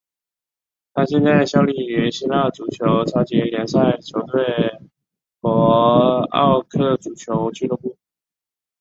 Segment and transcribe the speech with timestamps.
[0.95, 4.79] 他现在效力于希腊足球超级联赛球队
[5.43, 5.51] 帕
[6.31, 7.95] 奥克足球俱乐部。